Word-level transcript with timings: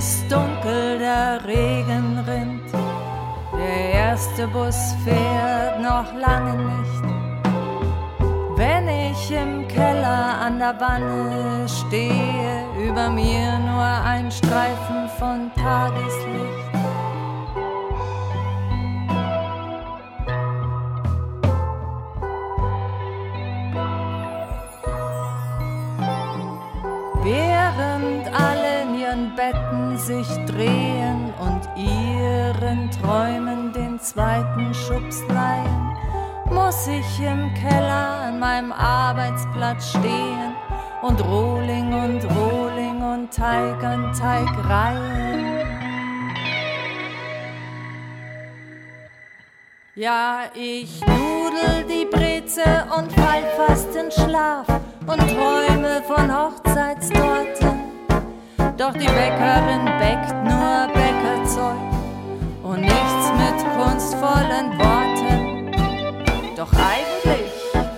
Ist 0.00 0.32
dunkel, 0.32 0.98
der 0.98 1.44
Regen 1.46 2.24
rinnt. 2.26 2.72
Der 3.52 3.92
erste 3.92 4.48
Bus 4.48 4.94
fährt 5.04 5.78
noch 5.82 6.10
lange 6.14 6.56
nicht. 6.56 7.04
Wenn 8.56 8.88
ich 8.88 9.30
im 9.30 9.68
Keller 9.68 10.40
an 10.40 10.58
der 10.58 10.80
Wanne 10.80 11.66
stehe, 11.68 12.64
über 12.82 13.10
mir 13.10 13.58
nur 13.58 13.84
ein 13.84 14.30
Streifen 14.30 15.06
von 15.18 15.50
Tageslicht. 15.54 16.59
Betten 29.40 29.96
sich 29.96 30.28
drehen 30.44 31.32
und 31.40 31.62
ihren 31.74 32.90
Träumen 32.90 33.72
den 33.72 33.98
zweiten 33.98 34.74
Schubs 34.74 35.22
leihen, 35.28 35.96
muss 36.44 36.86
ich 36.86 37.20
im 37.20 37.50
Keller 37.54 38.26
an 38.26 38.38
meinem 38.38 38.70
Arbeitsplatz 38.70 39.92
stehen 39.92 40.54
und 41.00 41.24
Rohling 41.24 41.90
und 41.90 42.22
Rohling 42.36 43.02
und 43.02 43.32
Teig 43.32 43.82
an 43.82 44.12
Teig 44.12 44.68
reihen. 44.68 45.66
Ja, 49.94 50.40
ich 50.52 51.00
nudel 51.00 51.86
die 51.88 52.04
Breze 52.04 52.86
und 52.94 53.10
fall 53.12 53.42
fast 53.56 53.96
in 53.96 54.10
Schlaf 54.10 54.66
und 55.06 55.18
träume 55.18 56.02
von 56.06 56.30
Hochzeitstorten. 56.30 57.59
Doch 58.80 58.94
die 58.94 59.04
Bäckerin 59.04 59.84
bäckt 59.98 60.32
nur 60.42 60.88
Bäckerzeug 60.94 61.76
und 62.62 62.80
nichts 62.80 63.30
mit 63.36 63.58
kunstvollen 63.76 64.78
Worten. 64.78 65.70
Doch 66.56 66.72
eigentlich 66.72 67.52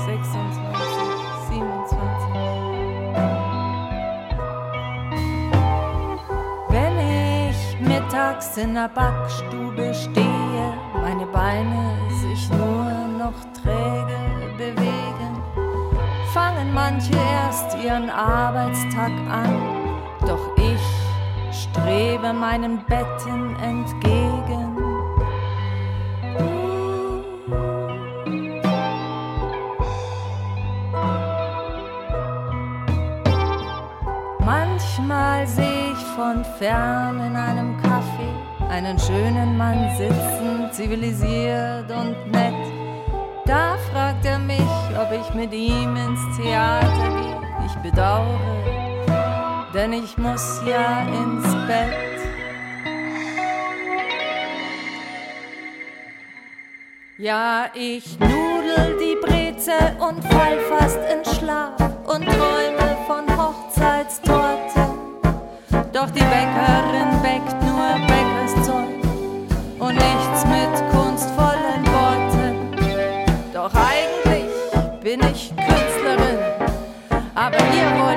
26, 0.07 0.63
27. 1.51 1.93
Wenn 6.71 6.99
ich 6.99 7.59
mittags 7.81 8.57
in 8.57 8.73
der 8.73 8.89
Backstube 8.89 9.93
stehe, 9.93 10.73
meine 11.03 11.27
Beine 11.27 11.99
sich 12.23 12.49
nur 12.51 12.87
noch 13.19 13.45
träge 13.53 14.17
bewegen, 14.57 15.43
fangen 16.33 16.73
manche 16.73 17.13
erst 17.15 17.77
ihren 17.77 18.09
Arbeitstag 18.09 19.13
an, 19.29 19.82
strebe 22.33 22.39
meinen 22.39 22.85
Betten 22.87 23.57
entgegen. 23.57 24.77
Manchmal 34.45 35.47
sehe 35.47 35.93
ich 35.93 36.05
von 36.17 36.45
fern 36.59 37.21
in 37.21 37.37
einem 37.37 37.77
Café 37.79 38.69
einen 38.69 38.99
schönen 38.99 39.57
Mann 39.57 39.89
sitzen, 39.97 40.71
zivilisiert 40.73 41.91
und 41.91 42.17
nett. 42.33 42.55
Da 43.45 43.77
fragt 43.93 44.25
er 44.25 44.39
mich, 44.39 44.61
ob 44.97 45.13
ich 45.13 45.35
mit 45.35 45.53
ihm 45.53 45.97
ins 45.97 46.37
Theater 46.37 47.09
gehe. 47.21 47.67
Ich 47.67 47.75
bedauere, 47.77 48.39
denn 49.75 49.93
ich 49.93 50.17
muss 50.17 50.63
ja 50.67 51.03
ins 51.03 51.55
Bett. 51.67 52.12
Ja, 57.23 57.67
ich 57.73 58.19
nudel 58.19 58.99
die 58.99 59.15
Breze 59.15 59.95
und 60.01 60.25
fall 60.25 60.59
fast 60.69 60.99
in 60.99 61.25
Schlaf 61.25 61.81
und 62.05 62.25
träume 62.27 62.97
von 63.07 63.25
Hochzeitstorten. 63.39 64.91
Doch 65.93 66.11
die 66.11 66.19
Bäckerin 66.19 67.23
bäckt 67.23 67.63
nur 67.63 67.95
Bäckerszeug 68.09 68.89
und 69.79 69.95
nichts 69.95 70.45
mit 70.47 70.91
kunstvollen 70.91 71.87
Worten. 71.95 72.57
Doch 73.55 73.73
eigentlich 73.73 74.51
bin 75.01 75.21
ich 75.33 75.55
Künstlerin, 75.55 76.41
aber 77.37 77.59
ihr 77.59 78.03
wollt 78.03 78.13